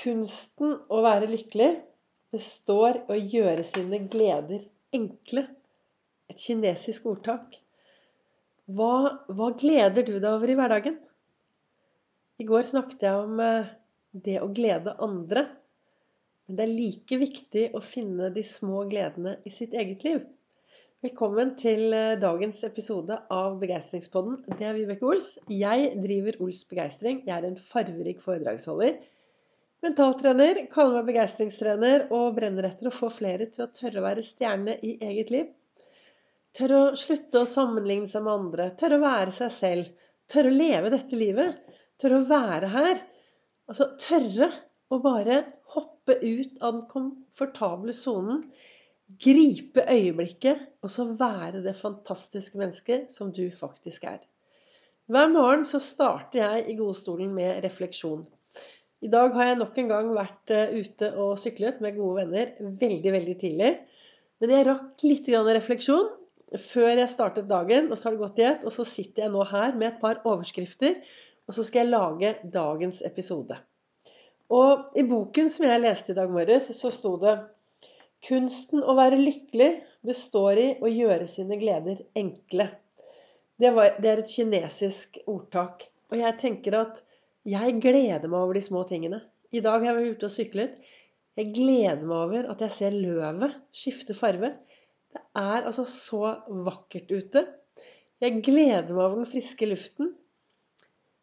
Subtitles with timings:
[0.00, 1.70] Kunsten å være lykkelig
[2.32, 4.62] består i å gjøre sine gleder
[4.96, 5.42] enkle.
[6.32, 7.58] Et kinesisk ordtak.
[8.70, 10.96] Hva, hva gleder du deg over i hverdagen?
[12.40, 13.68] I går snakket jeg om eh,
[14.24, 15.44] det å glede andre.
[16.46, 20.24] Men det er like viktig å finne de små gledene i sitt eget liv.
[21.04, 24.46] Velkommen til eh, dagens episode av Begeistringspodden.
[24.56, 25.34] Det er Vibeke Ols.
[25.52, 27.20] Jeg driver Ols Begeistring.
[27.28, 28.96] Jeg er en farverik foredragsholder
[29.80, 34.24] Mentaltrener, kaller meg begeistringstrener og brenner etter å få flere til å tørre å være
[34.24, 35.46] stjerne i eget liv.
[36.56, 38.66] Tørre å slutte å sammenligne seg med andre.
[38.76, 40.08] Tørre å være seg selv.
[40.28, 41.62] Tørre å leve dette livet.
[42.00, 43.00] Tørre å være her.
[43.70, 44.50] Altså tørre
[44.90, 45.38] å bare
[45.76, 48.42] hoppe ut av den komfortable sonen.
[49.20, 54.20] Gripe øyeblikket, og så være det fantastiske mennesket som du faktisk er.
[55.10, 58.26] Hver morgen så starter jeg i godstolen med refleksjon.
[59.00, 62.50] I dag har jeg nok en gang vært eh, ute og syklet med gode venner
[62.60, 63.70] veldig, veldig tidlig.
[64.40, 66.10] Men jeg rakk litt refleksjon
[66.58, 68.66] før jeg startet dagen, og så har det gått i ett.
[68.66, 70.98] Og så sitter jeg nå her med et par overskrifter,
[71.48, 73.56] og så skal jeg lage dagens episode.
[74.50, 77.38] Og i boken som jeg leste i dag morges, så sto det
[78.26, 79.70] Kunsten å være lykkelig
[80.04, 82.66] består i å gjøre sine gleder enkle.
[83.56, 85.86] Det, var, det er et kinesisk ordtak.
[86.12, 87.00] Og jeg tenker at
[87.50, 89.20] jeg gleder meg over de små tingene.
[89.50, 90.80] I dag har jeg vært ute og syklet.
[91.38, 94.52] Jeg gleder meg over at jeg ser løvet skifte farve.
[95.10, 96.34] Det er altså så
[96.66, 97.44] vakkert ute.
[98.20, 100.12] Jeg gleder meg over den friske luften.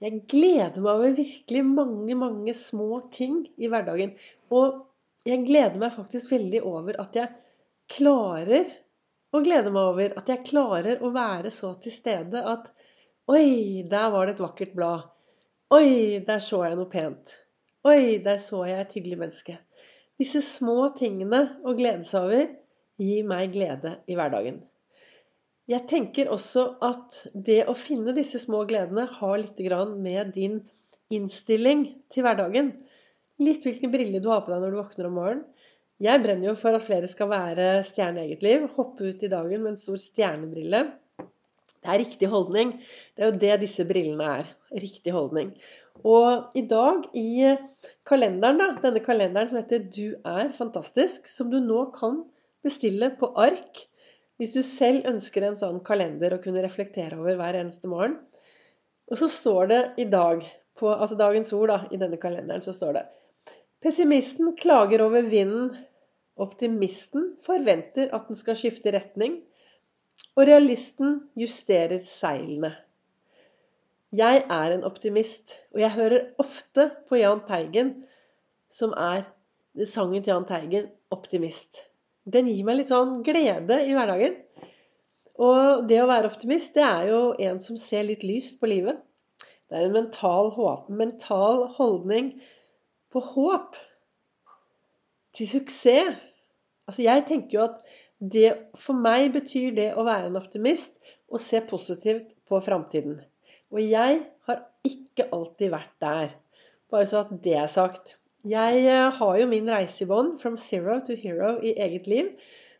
[0.00, 4.16] Jeg gleder meg over virkelig mange, mange små ting i hverdagen.
[4.52, 4.80] Og
[5.28, 7.32] jeg gleder meg faktisk veldig over at jeg
[7.90, 8.68] klarer
[9.30, 12.70] å glede meg over at jeg klarer å være så til stede at
[13.30, 15.04] Oi, der var det et vakkert blad.
[15.70, 17.30] Oi, der så jeg noe pent.
[17.86, 19.52] Oi, der så jeg et hyggelig menneske.
[20.18, 22.48] Disse små tingene å glede seg over
[22.98, 24.56] gir meg glede i hverdagen.
[25.70, 29.62] Jeg tenker også at det å finne disse små gledene har litt
[29.94, 30.58] med din
[31.14, 32.72] innstilling til hverdagen.
[33.38, 35.46] Litt hvilken brille du har på deg når du våkner om morgenen.
[36.02, 38.66] Jeg brenner jo for at flere skal være stjerne i eget liv.
[38.74, 40.82] Hoppe ut i dagen med en stor stjernebrille.
[41.80, 42.74] Det er riktig holdning.
[43.16, 44.50] Det er jo det disse brillene er.
[44.72, 45.54] Riktig holdning.
[46.04, 47.54] Og i dag i
[48.08, 52.24] kalenderen, da, denne kalenderen som heter 'Du er fantastisk', som du nå kan
[52.62, 53.86] bestille på ark
[54.40, 58.16] hvis du selv ønsker en sånn kalender å kunne reflektere over hver eneste morgen.
[59.12, 60.40] Og så står det i dag,
[60.80, 63.02] på, altså dagens ord da, i denne kalenderen, så står det
[63.84, 65.74] Pessimisten klager over vinden.
[66.40, 69.42] Optimisten forventer at den skal skifte retning.
[70.36, 72.72] Og realisten justerer seilene.
[74.12, 77.92] Jeg er en optimist, og jeg hører ofte på Jahn Teigen,
[78.70, 79.22] som er
[79.86, 81.84] sangen til Jahn Teigen 'Optimist'.
[82.26, 84.36] Den gir meg litt sånn glede i hverdagen.
[85.40, 88.98] Og det å være optimist, det er jo en som ser litt lyst på livet.
[89.70, 90.50] Det er en mental,
[90.88, 92.34] mental holdning
[93.12, 93.78] på håp.
[95.32, 96.18] Til suksess.
[96.90, 97.78] Altså, jeg tenker jo at
[98.20, 101.00] det, for meg betyr det å være en optimist
[101.30, 103.20] og se positivt på framtiden.
[103.72, 106.34] Og jeg har ikke alltid vært der.
[106.90, 108.16] Bare så at det er sagt.
[108.48, 112.32] Jeg eh, har jo min reise i bånn, from zero to hero, i eget liv.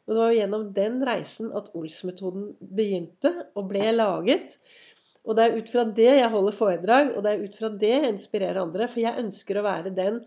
[0.06, 4.56] Og det var jo gjennom den reisen at Ols-metoden begynte og ble laget.
[5.28, 7.92] Og det er ut fra det jeg holder foredrag, og det er ut fra det
[7.92, 8.88] jeg inspirerer andre.
[8.90, 10.18] For jeg ønsker å være den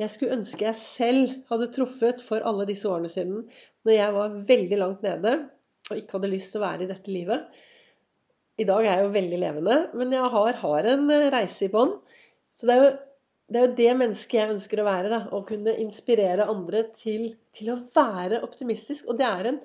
[0.00, 3.42] jeg skulle ønske jeg selv hadde truffet for alle disse årene siden,
[3.84, 5.34] når jeg var veldig langt nede
[5.90, 7.60] og ikke hadde lyst til å være i dette livet.
[8.60, 11.72] I dag er jeg jo veldig levende, men jeg har, har en eh, reise i
[11.72, 11.94] bånn.
[12.54, 12.90] Så det er, jo,
[13.50, 15.10] det er, jo, det mennesket jeg ønsker å være.
[15.12, 19.08] Da, å kunne inspirere andre til, til, å være optimistisk.
[19.10, 19.62] Og det er en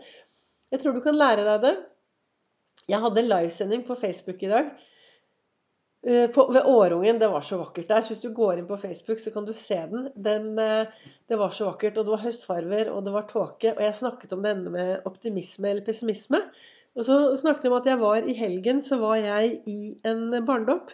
[0.72, 1.75] Jeg tror du kan lære deg det.
[2.90, 4.72] Jeg hadde en livesending på Facebook i dag
[6.05, 7.19] på, ved Årungen.
[7.19, 8.01] Det var så vakkert der.
[8.01, 10.09] Så hvis du går inn på Facebook, så kan du se den.
[10.16, 10.51] den.
[10.61, 11.97] Eh, det var så vakkert.
[11.97, 13.73] Og det var høstfarver, og det var tåke.
[13.73, 16.41] Og jeg snakket om denne med optimisme eller pessimisme.
[16.96, 20.29] Og så snakket jeg om at jeg var i helgen, så var jeg i en
[20.46, 20.93] barnedåp.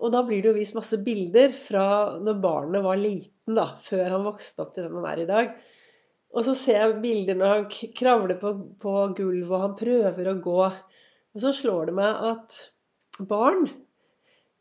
[0.00, 1.84] Og da blir det jo vist masse bilder fra
[2.20, 3.70] når barnet var liten, da.
[3.80, 5.52] Før han vokste opp til den han er i dag.
[6.30, 10.36] Og så ser jeg bilder når han kravler på, på gulvet, og han prøver å
[10.42, 10.58] gå.
[11.34, 12.58] Og så slår det meg at
[13.30, 13.68] barn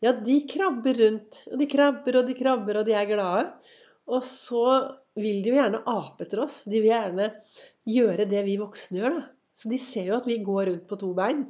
[0.03, 1.43] ja, de krabber rundt.
[1.51, 3.47] Og de krabber og de krabber, og de er glade.
[4.09, 4.65] Og så
[5.19, 6.61] vil de jo gjerne ape etter oss.
[6.65, 7.29] De vil gjerne
[7.89, 9.17] gjøre det vi voksne gjør.
[9.17, 9.25] da.
[9.59, 11.43] Så de ser jo at vi går rundt på to bein.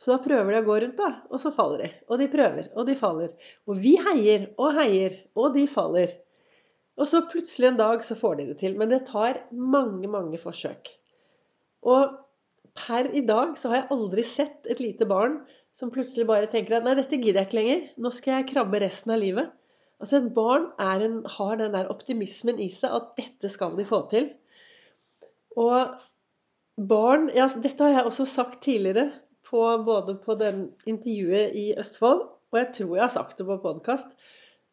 [0.00, 1.10] Så da prøver de å gå rundt, da.
[1.30, 1.90] Og så faller de.
[2.08, 3.52] Og de prøver, og de faller.
[3.68, 6.16] Og vi heier og heier, og de faller.
[7.00, 8.74] Og så plutselig en dag så får de det til.
[8.80, 10.90] Men det tar mange, mange forsøk.
[11.86, 12.18] Og
[12.76, 15.40] per i dag så har jeg aldri sett et lite barn
[15.76, 17.82] som plutselig bare tenker at nei, dette gidder jeg ikke lenger.
[18.02, 19.50] Nå skal jeg krabbe resten av livet.
[20.00, 24.02] Altså Et barn en, har den der optimismen i seg at dette skal de få
[24.12, 24.30] til.
[25.60, 25.96] Og
[26.90, 29.10] barn ja, Dette har jeg også sagt tidligere,
[29.50, 32.20] på, både på den intervjuet i Østfold,
[32.52, 34.12] og jeg tror jeg har sagt det på podkast.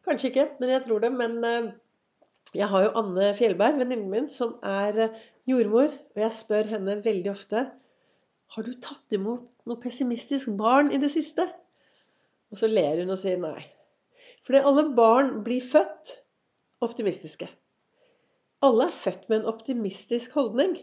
[0.06, 1.10] Kanskje ikke, men jeg tror det.
[1.18, 1.72] Men eh,
[2.54, 5.18] jeg har jo Anne Fjellberg, venninnen min, som er eh,
[5.50, 7.64] jordmor, og jeg spør henne veldig ofte
[8.54, 11.44] har du tatt imot noe pessimistisk barn i det siste?
[12.48, 13.60] Og så ler hun og sier nei.
[14.46, 16.14] Fordi alle barn blir født
[16.84, 17.48] optimistiske.
[18.64, 20.78] Alle er født med en optimistisk holdning.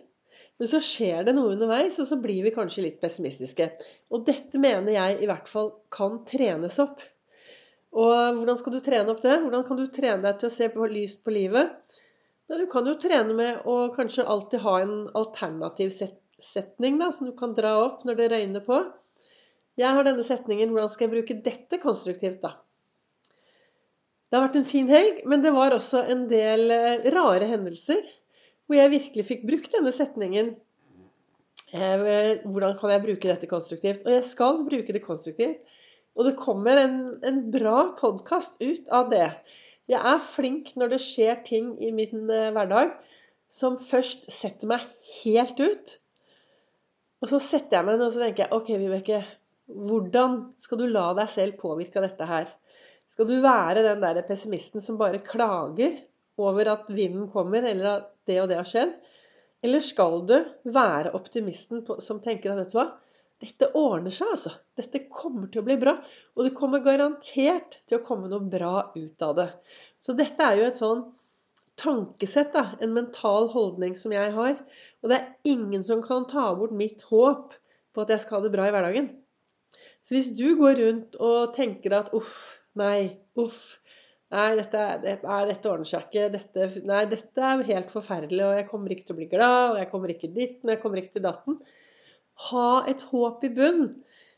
[0.60, 3.68] Men så skjer det noe underveis, og så blir vi kanskje litt pessimistiske.
[4.16, 7.02] Og dette mener jeg i hvert fall kan trenes opp.
[7.96, 9.36] Og hvordan skal du trene opp det?
[9.42, 11.74] Hvordan kan du trene deg til å se på lyst på livet?
[12.52, 15.92] Du kan jo trene med å kanskje alltid ha en alternativ
[16.42, 18.82] setning da, som du kan dra opp når det røyner på.
[19.80, 22.56] Jeg har denne setningen 'Hvordan skal jeg bruke dette konstruktivt', da?
[24.30, 28.02] Det har vært en fin helg, men det var også en del eh, rare hendelser
[28.66, 30.56] hvor jeg virkelig fikk brukt denne setningen.
[31.76, 34.06] Eh, hvordan kan jeg bruke dette konstruktivt?
[34.06, 35.62] Og jeg skal bruke det konstruktivt.
[36.16, 36.98] Og det kommer en,
[37.28, 39.28] en bra podkast ut av det.
[39.92, 42.96] Jeg er flink når det skjer ting i min eh, hverdag
[43.52, 44.88] som først setter meg
[45.22, 45.98] helt ut.
[47.24, 49.22] Og så setter jeg meg ned og så tenker jeg, OK, Vibeke,
[49.66, 52.52] hvordan skal du la deg selv påvirke av dette her?
[53.12, 55.96] Skal du være den der pessimisten som bare klager
[56.42, 58.94] over at vinden kommer, eller at det og det har skjedd?
[59.66, 60.36] Eller skal du
[60.76, 62.90] være optimisten som tenker at vet du hva,
[63.42, 64.52] dette ordner seg, altså.
[64.78, 65.96] Dette kommer til å bli bra.
[66.36, 69.48] Og det kommer garantert til å komme noe bra ut av det.
[70.00, 71.04] Så dette er jo et sånn
[71.82, 72.78] tankesett, da.
[72.82, 74.58] En mental holdning som jeg har.
[75.04, 77.56] Og det er ingen som kan ta bort mitt håp
[77.96, 79.10] på at jeg skal ha det bra i hverdagen.
[80.06, 83.80] Så hvis du går rundt og tenker at uff, nei, uff
[84.34, 84.80] Nei, dette,
[85.22, 86.30] nei, dette ordner seg ikke.
[86.34, 89.78] Dette, nei, dette er helt forferdelig, og jeg kommer ikke til å bli glad, og
[89.80, 91.60] jeg kommer ikke dit, men jeg kommer ikke til datten.
[92.50, 93.86] Ha et håp i bunn.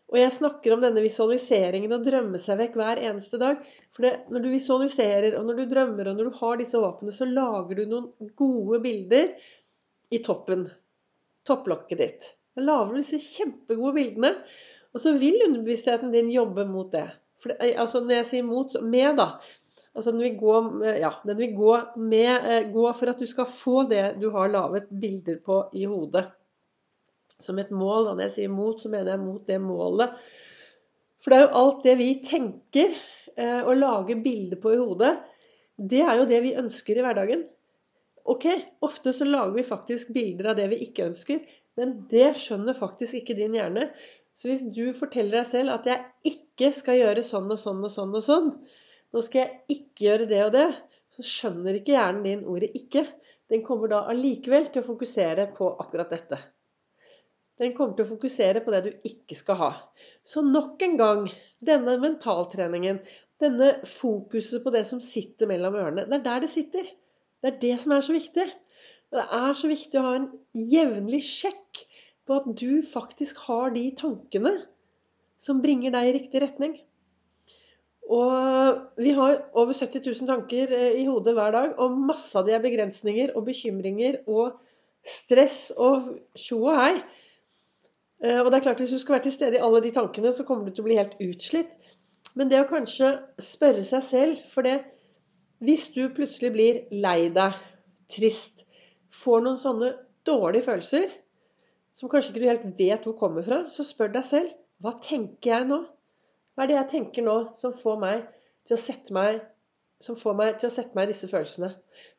[0.07, 3.59] Og jeg snakker om denne visualiseringen og drømme seg vekk hver eneste dag.
[3.95, 7.11] For det, når du visualiserer, og når du drømmer, og når du har disse håpene,
[7.15, 9.33] så lager du noen gode bilder
[10.15, 10.63] i toppen.
[11.47, 12.29] Topplokket ditt.
[12.55, 14.31] Da lager du disse kjempegode bildene.
[14.95, 17.09] Og så vil underbevisstheten din jobbe mot det.
[17.43, 19.27] det altså når jeg sier mot, med, da.
[19.91, 20.55] Altså den vil gå,
[21.01, 24.51] ja, den vil gå med eh, Gå for at du skal få det du har
[24.53, 26.27] laget bilder på i hodet
[27.41, 28.11] som et mål.
[28.11, 30.15] Når jeg sier mot, så mener jeg mot det målet.
[31.21, 35.13] For det er jo alt det vi tenker eh, og lager bilder på i hodet,
[35.77, 37.43] det er jo det vi ønsker i hverdagen.
[38.27, 38.47] Ok,
[38.83, 41.43] ofte så lager vi faktisk bilder av det vi ikke ønsker,
[41.77, 43.87] men det skjønner faktisk ikke din hjerne.
[44.37, 47.93] Så hvis du forteller deg selv at 'jeg ikke skal gjøre sånn og sånn og
[47.93, 48.51] sånn og sånn',
[49.13, 50.67] nå skal jeg ikke gjøre det og det,
[51.13, 53.07] så skjønner ikke hjernen din ordet 'ikke'.
[53.49, 56.37] Den kommer da allikevel til å fokusere på akkurat dette.
[57.57, 59.71] Den kommer til å fokusere på det du ikke skal ha.
[60.27, 61.23] Så nok en gang,
[61.65, 63.01] denne mentaltreningen,
[63.41, 66.89] denne fokuset på det som sitter mellom ørene, det er der det sitter.
[67.41, 68.45] Det er det som er så viktig.
[69.13, 71.85] Det er så viktig å ha en jevnlig sjekk
[72.27, 74.53] på at du faktisk har de tankene
[75.41, 76.75] som bringer deg i riktig retning.
[78.07, 82.47] Og vi har over 70 000 tanker eh, i hodet hver dag, og masse av
[82.47, 84.55] de er begrensninger og bekymringer og
[85.07, 86.93] stress og tjo og hei.
[88.23, 90.33] Eh, og det er klart Hvis du skal være til stede i alle de tankene,
[90.33, 91.77] så kommer du til å bli helt utslitt.
[92.37, 94.79] Men det å kanskje spørre seg selv For det
[95.63, 97.55] Hvis du plutselig blir lei deg,
[98.13, 98.65] trist,
[99.09, 99.93] får noen sånne
[100.27, 101.09] dårlige følelser
[101.97, 104.51] som kanskje ikke du helt vet hvor kommer fra, så spør deg selv
[104.85, 105.79] hva tenker jeg nå?
[106.53, 108.27] Hva er det jeg tenker nå som får meg
[108.67, 109.39] til å sette meg
[110.03, 111.71] som får meg til å sette meg i disse følelsene.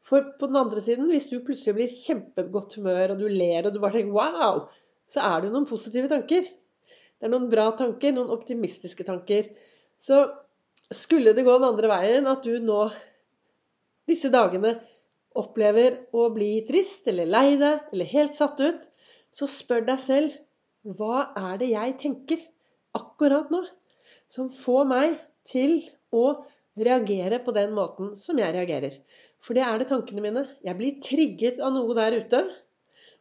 [0.03, 3.69] For på den andre siden, hvis du plutselig blir i kjempegodt humør, og du ler,
[3.69, 4.65] og du bare tenker 'wow',
[5.09, 6.45] så er det jo noen positive tanker.
[7.19, 9.49] Det er noen bra tanker, noen optimistiske tanker.
[9.99, 10.21] Så
[10.95, 12.85] skulle det gå den andre veien, at du nå
[14.09, 14.77] disse dagene
[15.39, 18.85] opplever å bli trist eller lei deg eller helt satt ut,
[19.35, 20.37] så spør deg selv
[20.99, 22.45] hva er det jeg tenker
[22.97, 23.61] akkurat nå
[24.31, 25.81] som får meg til
[26.15, 26.25] å
[26.79, 28.95] reagere på den måten som jeg reagerer?
[29.43, 30.47] For det er det tankene mine.
[30.65, 32.43] Jeg blir trigget av noe der ute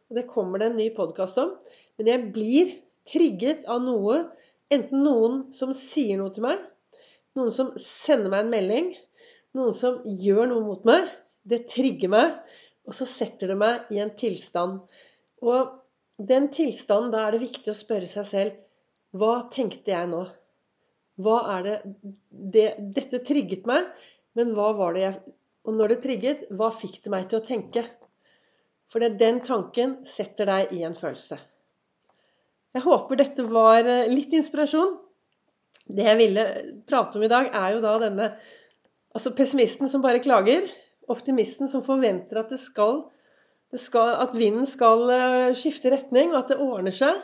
[0.08, 1.52] og det kommer det en ny podkast om.
[2.00, 2.72] Men jeg blir
[3.08, 4.22] trigget av noe,
[4.72, 6.62] enten noen som sier noe til meg,
[7.36, 8.88] noen som sender meg en melding,
[9.56, 11.08] noen som gjør noe mot meg.
[11.48, 12.32] det trigger meg,
[12.84, 14.82] og så setter det meg i en tilstand.
[15.40, 15.70] Og
[16.18, 18.58] den tilstanden, da er det viktig å spørre seg selv
[19.16, 20.24] Hva tenkte jeg nå?
[21.22, 21.76] Hva er det,
[22.28, 23.86] det Dette trigget meg,
[24.36, 25.14] men hva var det jeg
[25.64, 27.86] Og når det trigget, hva fikk det meg til å tenke?
[28.88, 31.36] For det, den tanken setter deg i en følelse.
[32.76, 34.96] Jeg håper dette var eh, litt inspirasjon.
[35.88, 36.44] Det jeg ville
[36.88, 38.32] prate om i dag, er jo da denne
[39.16, 40.66] Altså pessimisten som bare klager.
[41.10, 43.00] Optimisten som forventer at skal,
[43.72, 47.22] skal At vinden skal eh, skifte retning, og at det ordner seg.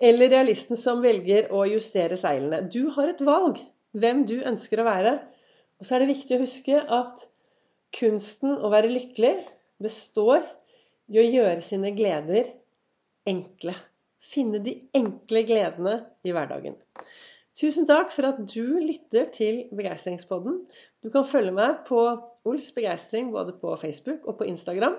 [0.00, 2.62] Eller realisten som velger å justere seilene.
[2.72, 3.60] Du har et valg
[3.98, 5.14] hvem du ønsker å være.
[5.78, 7.28] Og så er det viktig å huske at
[7.94, 9.36] kunsten å være lykkelig
[9.82, 10.42] består
[11.08, 12.50] i å gjøre sine gleder
[13.28, 13.74] enkle.
[14.18, 15.94] Finne de enkle gledene
[16.26, 16.76] i hverdagen.
[17.58, 20.60] Tusen takk for at du lytter til Begeistringspodden.
[21.02, 22.02] Du kan følge meg på
[22.46, 24.94] Ols begeistring både på Facebook og på Instagram.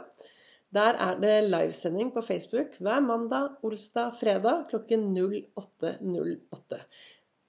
[0.76, 6.82] Der er det livesending på Facebook hver mandag, olsdag, fredag klokken 08.08.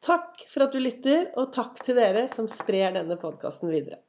[0.00, 4.00] Takk for at du lytter, og takk til dere som sprer denne podkasten videre.